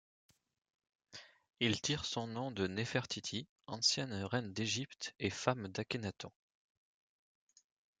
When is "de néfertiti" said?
2.49-3.47